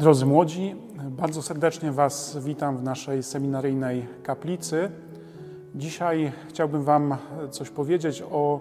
[0.00, 0.76] Drodzy młodzi,
[1.10, 4.90] bardzo serdecznie Was witam w naszej seminaryjnej kaplicy.
[5.74, 7.16] Dzisiaj chciałbym Wam
[7.50, 8.60] coś powiedzieć o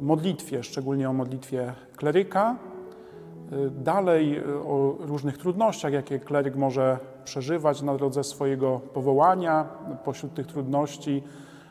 [0.00, 2.56] modlitwie, szczególnie o modlitwie kleryka.
[3.70, 9.64] Dalej o różnych trudnościach, jakie kleryk może przeżywać na drodze swojego powołania.
[10.04, 11.22] Pośród tych trudności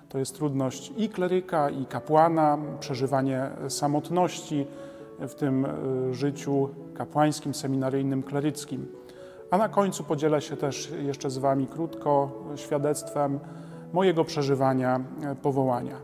[0.09, 4.67] to jest trudność i kleryka, i kapłana, przeżywanie samotności
[5.19, 5.67] w tym
[6.11, 8.87] życiu kapłańskim, seminaryjnym, kleryckim.
[9.51, 13.39] A na końcu podzielę się też jeszcze z Wami krótko świadectwem
[13.93, 14.99] mojego przeżywania
[15.41, 15.95] powołania.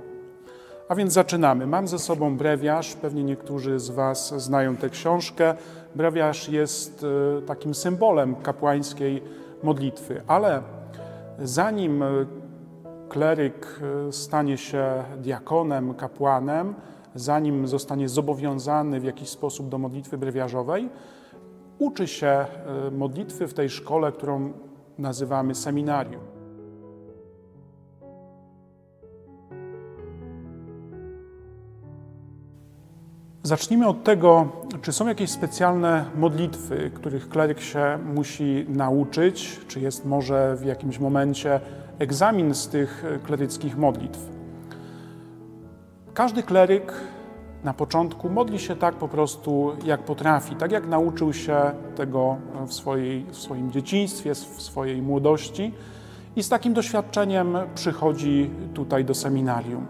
[0.89, 1.67] A więc zaczynamy.
[1.67, 5.55] Mam ze sobą brewiarz, pewnie niektórzy z Was znają tę książkę.
[5.95, 7.05] Brewiarz jest
[7.45, 9.23] takim symbolem kapłańskiej
[9.63, 10.61] modlitwy, ale
[11.39, 12.03] zanim
[13.09, 13.79] kleryk
[14.11, 16.73] stanie się diakonem, kapłanem,
[17.15, 20.89] zanim zostanie zobowiązany w jakiś sposób do modlitwy brewiarzowej,
[21.79, 22.45] uczy się
[22.91, 24.53] modlitwy w tej szkole, którą
[24.97, 26.21] nazywamy seminarium.
[33.43, 34.47] Zacznijmy od tego,
[34.81, 40.99] czy są jakieś specjalne modlitwy, których kleryk się musi nauczyć, czy jest może w jakimś
[40.99, 41.59] momencie
[41.99, 44.29] egzamin z tych kleryckich modlitw.
[46.13, 46.93] Każdy kleryk
[47.67, 51.57] na początku modli się tak po prostu, jak potrafi, tak jak nauczył się
[51.95, 52.37] tego
[52.67, 55.73] w, swojej, w swoim dzieciństwie, w swojej młodości
[56.35, 59.85] i z takim doświadczeniem przychodzi tutaj do seminarium.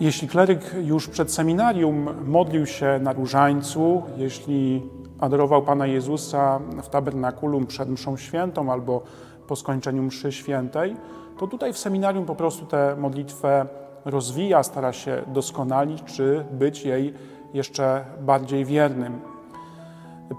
[0.00, 4.82] Jeśli kleryk już przed seminarium modlił się na różańcu, jeśli
[5.20, 9.02] adorował Pana Jezusa w tabernakulum przed mszą świętą albo
[9.46, 10.96] po skończeniu mszy świętej,
[11.38, 13.66] to tutaj w seminarium po prostu tę modlitwę
[14.04, 17.14] rozwija, stara się doskonalić, czy być jej
[17.54, 19.20] jeszcze bardziej wiernym.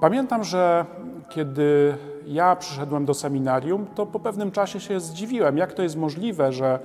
[0.01, 0.85] Pamiętam, że
[1.29, 6.51] kiedy ja przyszedłem do seminarium, to po pewnym czasie się zdziwiłem, jak to jest możliwe,
[6.51, 6.79] że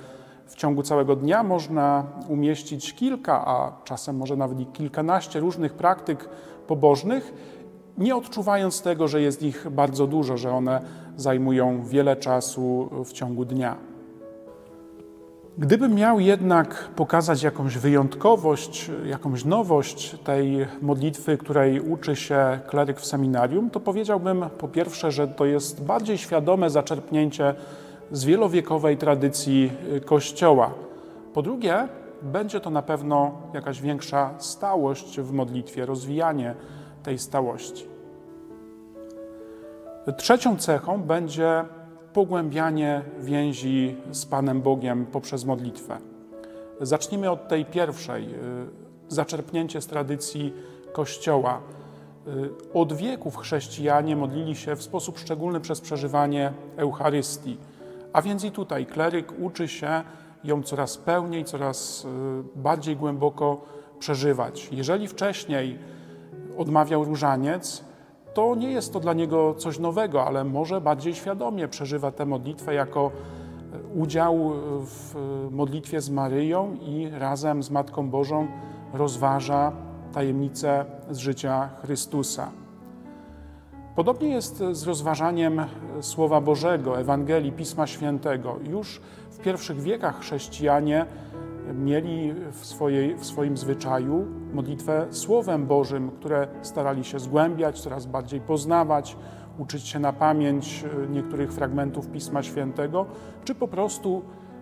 [0.45, 6.29] w ciągu całego dnia można umieścić kilka, a czasem może nawet i kilkanaście różnych praktyk
[6.67, 7.33] pobożnych,
[7.97, 10.81] nie odczuwając tego, że jest ich bardzo dużo, że one
[11.15, 13.77] zajmują wiele czasu w ciągu dnia.
[15.59, 23.05] Gdybym miał jednak pokazać jakąś wyjątkowość, jakąś nowość tej modlitwy, której uczy się kleryk w
[23.05, 27.55] seminarium, to powiedziałbym po pierwsze, że to jest bardziej świadome zaczerpnięcie
[28.11, 29.71] z wielowiekowej tradycji
[30.05, 30.71] Kościoła.
[31.33, 31.87] Po drugie,
[32.21, 36.55] będzie to na pewno jakaś większa stałość w modlitwie, rozwijanie
[37.03, 37.87] tej stałości.
[40.17, 41.65] Trzecią cechą będzie
[42.17, 45.97] pogłębianie więzi z Panem Bogiem poprzez modlitwę.
[46.81, 48.29] Zacznijmy od tej pierwszej,
[49.07, 50.53] zaczerpnięcie z tradycji
[50.93, 51.61] Kościoła.
[52.73, 57.57] Od wieków chrześcijanie modlili się w sposób szczególny przez przeżywanie Eucharystii.
[58.13, 60.03] A więc i tutaj kleryk uczy się
[60.43, 62.07] ją coraz pełniej, coraz
[62.55, 63.61] bardziej głęboko
[63.99, 64.69] przeżywać.
[64.71, 65.79] Jeżeli wcześniej
[66.57, 67.86] odmawiał różaniec,
[68.37, 72.73] to nie jest to dla niego coś nowego, ale może bardziej świadomie przeżywa tę modlitwę
[72.73, 73.11] jako
[73.95, 74.51] udział
[74.85, 75.15] w
[75.51, 78.47] modlitwie z Maryją i razem z Matką Bożą
[78.93, 79.71] rozważa
[80.13, 82.51] tajemnicę z życia Chrystusa.
[83.95, 85.61] Podobnie jest z rozważaniem
[86.01, 88.55] Słowa Bożego, Ewangelii, Pisma Świętego.
[88.69, 91.05] Już w pierwszych wiekach chrześcijanie
[91.73, 98.41] mieli w, swojej, w swoim zwyczaju modlitwę Słowem Bożym, które starali się zgłębiać, coraz bardziej
[98.41, 99.17] poznawać,
[99.57, 103.05] uczyć się na pamięć niektórych fragmentów Pisma Świętego,
[103.43, 104.21] czy po prostu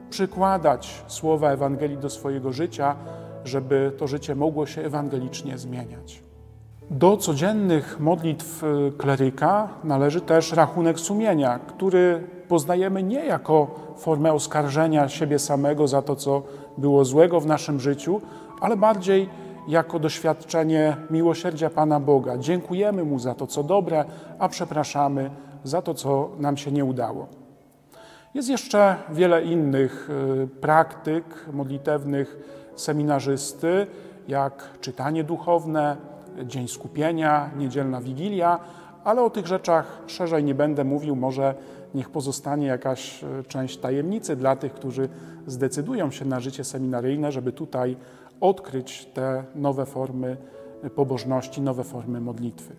[0.10, 2.96] przykładać słowa Ewangelii do swojego życia,
[3.44, 6.24] żeby to życie mogło się ewangelicznie zmieniać.
[6.90, 8.64] Do codziennych modlitw
[8.98, 16.16] kleryka należy też rachunek sumienia, który poznajemy nie jako formę oskarżenia siebie samego za to,
[16.16, 16.44] co
[16.78, 18.22] było złego w naszym życiu,
[18.62, 19.30] ale bardziej
[19.68, 22.38] jako doświadczenie miłosierdzia Pana Boga.
[22.38, 24.06] Dziękujemy Mu za to, co dobre,
[24.40, 25.30] a przepraszamy
[25.64, 27.28] za to, co nam się nie udało.
[28.34, 30.10] Jest jeszcze wiele innych
[30.62, 32.38] praktyk modlitewnych
[32.76, 33.88] seminarzysty,
[34.28, 35.98] jak czytanie duchowne,
[36.44, 38.60] dzień skupienia, niedzielna wigilia,
[39.04, 41.16] ale o tych rzeczach szerzej nie będę mówił.
[41.16, 41.56] Może
[41.96, 45.10] niech pozostanie jakaś część tajemnicy dla tych, którzy
[45.48, 47.98] zdecydują się na życie seminaryjne, żeby tutaj
[48.42, 50.38] odkryć te nowe formy
[50.96, 52.76] pobożności, nowe formy modlitwy.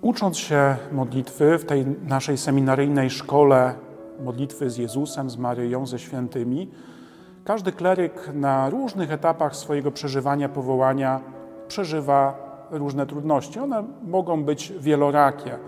[0.00, 3.74] Ucząc się modlitwy w tej naszej seminaryjnej szkole
[4.24, 6.70] modlitwy z Jezusem, z Maryją, ze świętymi,
[7.44, 11.20] Każdy kleryk na różnych etapach swojego przeżywania powołania
[11.68, 12.38] przeżywa
[12.70, 13.58] różne trudności.
[13.58, 15.58] One mogą być wielorakie.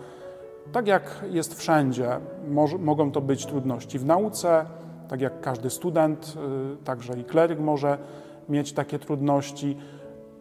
[0.73, 2.09] Tak jak jest wszędzie,
[2.79, 4.65] mogą to być trudności w nauce,
[5.09, 6.35] tak jak każdy student,
[6.75, 7.99] y, także i kleryk może
[8.49, 9.77] mieć takie trudności.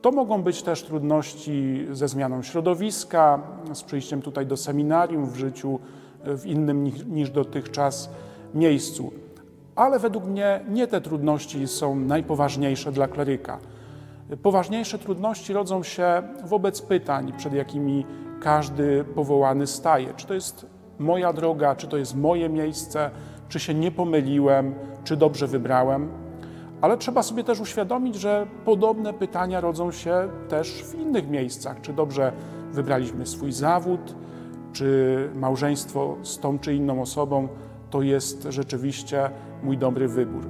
[0.01, 3.39] To mogą być też trudności ze zmianą środowiska,
[3.73, 5.79] z przyjściem tutaj do seminarium w życiu
[6.23, 8.09] w innym niż dotychczas
[8.53, 9.24] miejscu.
[9.75, 13.59] Ale według mnie nie te trudności są najpoważniejsze dla kleryka.
[14.43, 18.05] Poważniejsze trudności rodzą się wobec pytań, przed jakimi
[18.41, 20.13] każdy powołany staje.
[20.13, 20.65] Czy to jest
[20.99, 23.11] moja droga, czy to jest moje miejsce,
[23.49, 26.09] czy się nie pomyliłem, czy dobrze wybrałem.
[26.81, 31.81] Ale trzeba sobie też uświadomić, że podobne pytania rodzą się też w innych miejscach.
[31.81, 32.31] Czy dobrze
[32.71, 34.15] wybraliśmy swój zawód,
[34.73, 37.47] czy małżeństwo z tą czy inną osobą
[37.89, 39.29] to jest rzeczywiście
[39.65, 40.43] mój dobry wybór.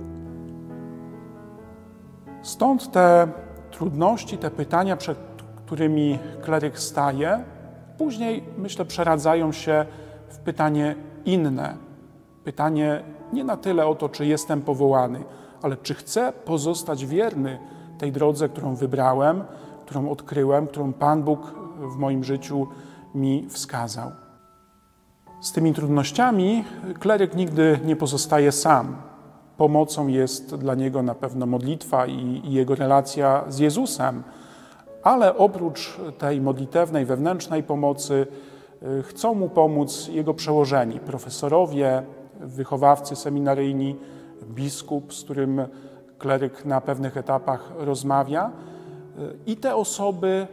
[2.42, 3.28] Stąd te
[3.72, 5.18] trudności, te pytania, przed
[5.66, 7.44] którymi kleryk staje,
[7.98, 9.86] później, myślę, przeradzają się
[10.30, 10.96] w pytanie
[11.26, 11.78] inne.
[12.44, 13.04] Pytanie
[13.34, 15.24] nie na tyle o to, czy jestem powołany,
[15.62, 17.60] ale czy chcę pozostać wierny
[17.98, 19.44] tej drodze, którą wybrałem,
[19.86, 22.68] którą odkryłem, którą Pan Bóg w moim życiu
[23.16, 24.25] mi wskazał.
[25.46, 26.64] Z tymi trudnościami
[27.00, 28.96] kleryk nigdy nie pozostaje sam.
[29.58, 34.24] Pomocą jest dla niego na pewno modlitwa i, jego relacja z Jezusem,
[35.04, 38.28] ale oprócz tej modlitewnej, wewnętrznej pomocy,
[39.00, 42.04] y, chcą mu pomóc jego przełożeni, profesorowie,
[42.40, 43.96] wychowawcy seminaryjni,
[44.48, 45.62] biskup, z którym
[46.18, 48.52] kleryk na pewnych etapach rozmawia.
[49.20, 50.48] Y, I te osoby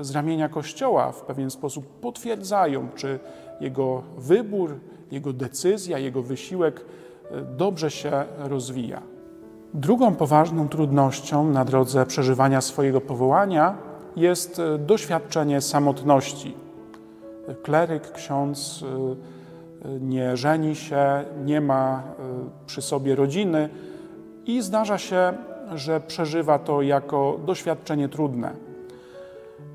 [0.00, 3.18] z ramienia Kościoła w pewien sposób potwierdzają, czy
[3.60, 4.74] jego wybór,
[5.10, 6.80] jego decyzja, jego wysiłek
[7.30, 9.02] e, dobrze się rozwija.
[9.74, 13.76] Drugą poważną trudnością na drodze przeżywania swojego powołania
[14.16, 16.54] jest e, doświadczenie samotności.
[17.62, 18.84] Kleryk, ksiądz
[19.84, 22.02] e, nie żeni się, nie ma
[22.66, 23.68] przy sobie rodziny
[24.46, 25.32] i zdarza się,
[25.74, 28.73] że przeżywa to jako doświadczenie trudne.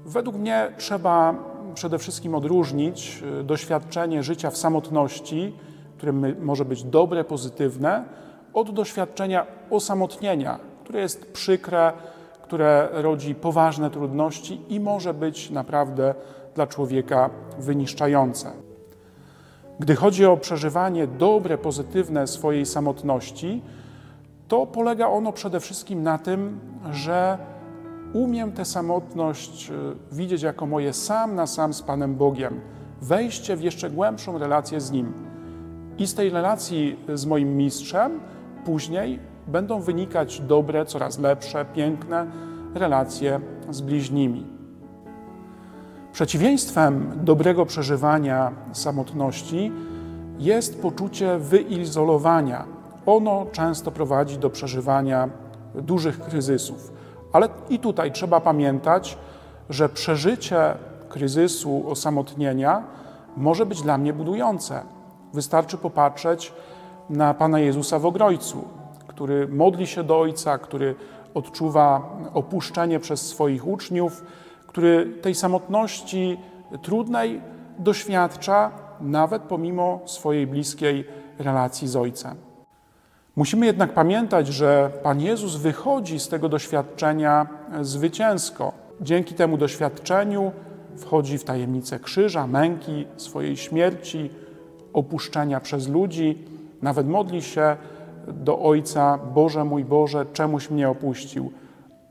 [0.10, 1.36] Według mnie trzeba
[1.74, 5.54] przede wszystkim odróżnić y, doświadczenie życia w samotności,
[5.98, 6.12] które
[6.42, 8.04] może być dobre, pozytywne,
[8.54, 11.94] od doświadczenia osamotnienia, które jest przykre,
[12.44, 16.16] które rodzi poważne trudności i może być naprawdę
[16.56, 17.30] dla człowieka
[17.60, 18.52] wyniszczające.
[19.80, 23.62] Gdy chodzi o przeżywanie dobre, pozytywne swojej samotności,
[24.48, 26.60] to polega ono przede wszystkim na tym,
[26.92, 27.38] że
[28.14, 29.74] umiem tę samotność e,
[30.16, 32.62] widzieć jako moje sam na sam z Panem Bogiem,
[33.02, 35.14] wejście w jeszcze głębszą relację z Nim.
[35.98, 38.20] I z tej relacji z moim mistrzem
[38.66, 42.26] później będą wynikać dobre, coraz lepsze, piękne
[42.74, 43.40] relacje
[43.70, 44.48] z bliźnimi.
[46.12, 49.72] Przeciwieństwem dobrego przeżywania samotności
[50.40, 52.66] jest poczucie wyizolowania.
[53.06, 55.30] Ono często prowadzi do przeżywania
[55.76, 56.99] dużych kryzysów.
[57.34, 59.18] Ale i tutaj trzeba pamiętać,
[59.70, 60.74] że przeżycie
[61.10, 62.84] kryzysu osamotnienia
[63.38, 64.82] może być dla mnie budujące.
[65.34, 66.54] Wystarczy popatrzeć
[67.10, 68.68] na Pana Jezusa w Ogrojcu,
[69.08, 70.96] który modli się do Ojca, który
[71.34, 74.24] odczuwa opuszczenie przez swoich uczniów,
[74.68, 76.40] który tej samotności
[76.82, 77.42] trudnej
[77.80, 81.06] doświadcza nawet pomimo swojej bliskiej
[81.40, 82.49] relacji z Ojcem.
[83.40, 87.48] Musimy jednak pamiętać, że Pan Jezus wychodzi z tego doświadczenia
[87.82, 88.72] zwycięsko.
[89.02, 90.52] Dzięki temu doświadczeniu
[90.98, 94.30] wchodzi w tajemnicę krzyża, męki, swojej śmierci,
[94.94, 96.46] opuszczenia przez ludzi,
[96.82, 97.78] nawet modli się
[98.28, 101.52] do Ojca: Boże mój Boże, czemuś mnie opuścił,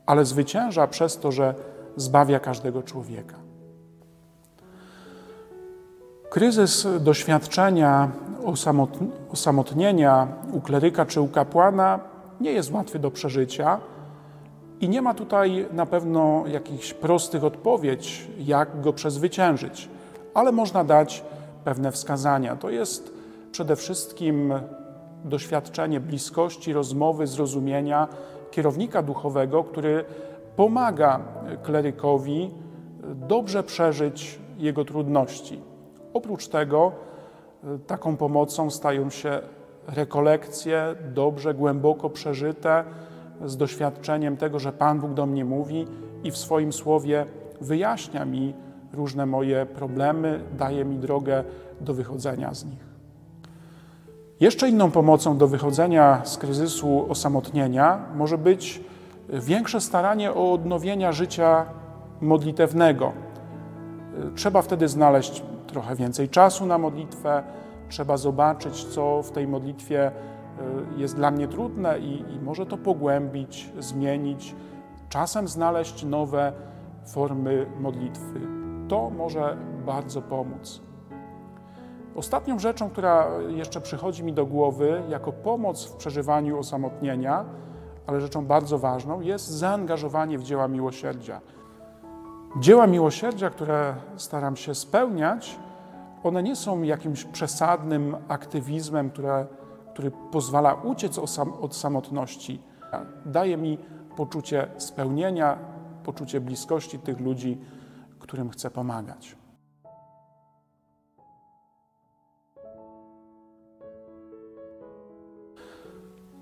[0.05, 1.55] ale zwycięża przez to, że
[1.95, 3.48] zbawia każdego człowieka.
[6.29, 8.11] Kryzys doświadczenia
[9.31, 11.99] osamotnienia u kleryka czy u kapłana
[12.41, 13.79] nie jest łatwy do przeżycia
[14.81, 19.89] i nie ma tutaj na pewno jakichś prostych odpowiedzi, jak go przezwyciężyć,
[20.33, 21.23] ale można dać
[21.63, 22.55] pewne wskazania.
[22.55, 23.13] To jest
[23.51, 24.53] przede wszystkim
[25.25, 28.07] doświadczenie bliskości, rozmowy, zrozumienia
[28.51, 30.05] kierownika duchowego, który
[30.55, 31.19] pomaga
[31.63, 32.51] klerykowi
[33.03, 35.68] dobrze przeżyć jego trudności.
[36.13, 36.91] Oprócz tego
[37.87, 39.41] taką pomocą stają się
[39.87, 42.83] rekolekcje dobrze, głęboko przeżyte,
[43.45, 45.87] z doświadczeniem tego, że Pan Bóg do mnie mówi
[46.23, 47.25] i w swoim słowie
[47.61, 48.53] wyjaśnia mi
[48.93, 51.43] różne moje problemy, daje mi drogę
[51.81, 52.89] do wychodzenia z nich.
[54.39, 58.83] Jeszcze inną pomocą do wychodzenia z kryzysu osamotnienia może być
[59.29, 61.65] większe staranie o odnowienia życia
[62.21, 63.11] modlitewnego.
[64.35, 67.43] Trzeba wtedy znaleźć trochę więcej czasu na modlitwę,
[67.89, 70.11] trzeba zobaczyć, co w tej modlitwie e,
[70.97, 74.55] jest dla mnie trudne i, i może to pogłębić, zmienić,
[75.09, 76.53] czasem znaleźć nowe
[77.05, 78.41] formy modlitwy.
[78.87, 80.81] To może bardzo pomóc.
[82.15, 87.45] Ostatnią rzeczą, która jeszcze przychodzi mi do głowy jako pomoc w przeżywaniu osamotnienia,
[88.07, 91.41] ale rzeczą bardzo ważną, jest zaangażowanie w dzieła miłosierdzia.
[92.57, 95.59] Dzieła miłosierdzia, które staram się spełniać,
[96.23, 99.47] one nie są jakimś przesadnym aktywizmem, które,
[99.93, 101.19] który pozwala uciec
[101.61, 102.61] od samotności.
[103.25, 103.77] Daje mi
[104.15, 105.57] poczucie spełnienia,
[106.03, 107.57] poczucie bliskości tych ludzi,
[108.19, 109.35] którym chcę pomagać.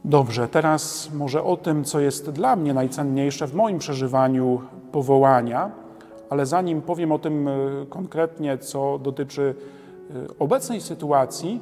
[0.06, 4.62] Dobrze, teraz może o tym, co jest dla mnie najcenniejsze w moim przeżywaniu
[4.92, 5.87] powołania,
[6.30, 7.52] ale zanim powiem o tym e,
[7.90, 9.56] konkretnie, co dotyczy
[10.10, 11.62] e, obecnej sytuacji,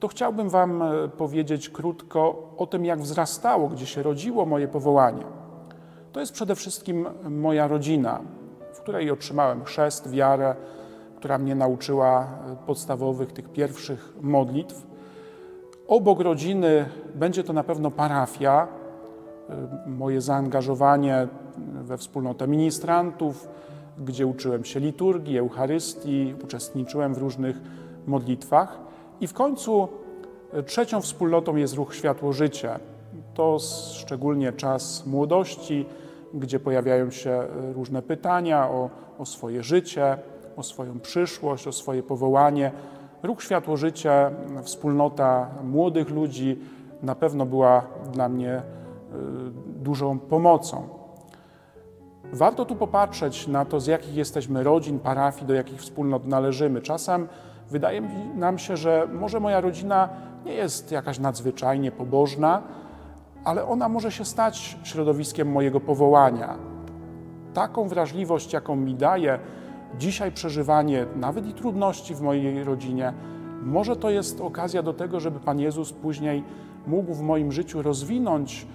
[0.00, 5.24] to chciałbym Wam e, powiedzieć krótko o tym, jak wzrastało, gdzie się rodziło moje powołanie.
[6.12, 8.20] To jest przede wszystkim moja rodzina,
[8.72, 10.54] w której otrzymałem chrzest, wiarę,
[11.16, 12.26] która mnie nauczyła
[12.66, 14.86] podstawowych, tych pierwszych modlitw.
[15.88, 18.68] Obok rodziny będzie to na pewno parafia,
[19.86, 21.28] moje zaangażowanie
[21.82, 23.48] we wspólnotę ministrantów,
[23.98, 27.56] gdzie uczyłem się liturgii, Eucharystii, uczestniczyłem w różnych
[28.06, 28.78] modlitwach.
[29.20, 29.88] I w końcu
[30.58, 32.78] y, trzecią wspólnotą jest ruch Światło Życie.
[33.34, 33.58] To
[33.92, 35.86] szczególnie czas młodości,
[36.34, 40.16] gdzie pojawiają się y, różne pytania o, o swoje życie,
[40.56, 42.72] o swoją przyszłość, o swoje powołanie.
[43.22, 44.30] Ruch Światło Życie,
[44.62, 46.58] wspólnota młodych ludzi
[47.02, 48.62] na pewno była dla mnie y,
[49.82, 50.99] dużą pomocą.
[52.32, 56.82] Warto tu popatrzeć na to, z jakich jesteśmy rodzin, parafii, do jakich wspólnot należymy.
[56.82, 57.28] Czasem
[57.70, 58.00] wydaje
[58.36, 60.08] nam się, że może moja rodzina
[60.44, 62.62] nie jest jakaś nadzwyczajnie pobożna,
[63.44, 66.58] ale ona może się stać środowiskiem mojego powołania.
[67.54, 69.38] Taką wrażliwość, jaką mi daje
[69.98, 73.12] dzisiaj przeżywanie nawet i trudności w mojej rodzinie,
[73.62, 76.44] może to jest okazja do tego, żeby Pan Jezus później
[76.86, 78.66] mógł w moim życiu rozwinąć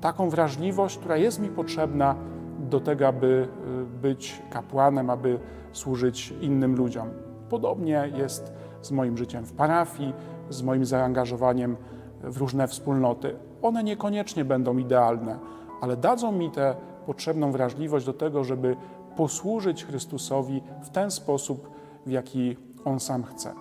[0.00, 2.14] taką wrażliwość, która jest mi potrzebna
[2.62, 3.48] do tego, aby
[3.82, 5.38] y, być kapłanem, aby
[5.72, 7.08] służyć innym ludziom.
[7.48, 8.52] Podobnie jest
[8.82, 10.12] z moim życiem w parafii,
[10.50, 11.76] z moim zaangażowaniem
[12.22, 13.36] w różne wspólnoty.
[13.62, 15.38] One niekoniecznie będą idealne,
[15.80, 16.74] ale dadzą mi tę
[17.06, 18.76] potrzebną wrażliwość do tego, żeby
[19.16, 21.70] posłużyć Chrystusowi w ten sposób,
[22.06, 23.54] w jaki On sam chce.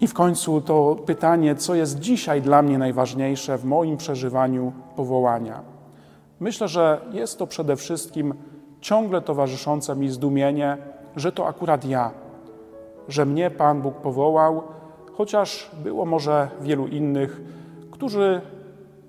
[0.00, 5.62] I w końcu to pytanie, co jest dzisiaj dla mnie najważniejsze w moim przeżywaniu powołania.
[6.40, 8.34] Myślę, że jest to przede wszystkim
[8.80, 10.78] ciągle towarzyszące mi zdumienie,
[11.16, 12.10] że to akurat ja,
[13.08, 14.62] że mnie Pan Bóg powołał,
[15.12, 17.40] chociaż było może wielu innych,
[17.90, 18.40] którzy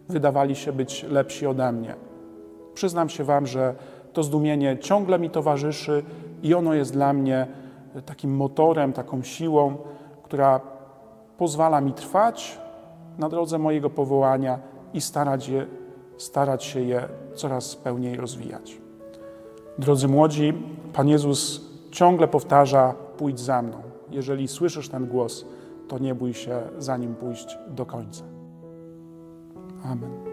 [0.10, 1.96] wydawali się być lepsi ode mnie.
[2.74, 3.76] Przyznam się Wam, że
[4.14, 6.04] to zdumienie ciągle mi towarzyszy
[6.44, 7.48] i ono jest dla mnie
[8.06, 9.78] takim motorem, taką siłą,
[10.24, 10.60] która
[11.38, 12.60] pozwala mi trwać
[13.18, 14.60] na drodze mojego powołania
[14.94, 15.68] i starać, je,
[16.22, 18.82] starać się je coraz pełniej rozwijać.
[19.78, 20.54] Drodzy młodzi,
[20.94, 21.62] Pan Jezus
[21.92, 23.82] ciągle powtarza: pójdź za mną.
[24.10, 25.46] Jeżeli słyszysz ten głos,
[25.88, 28.24] to nie bój się za nim pójść do końca.
[29.84, 30.31] Amen.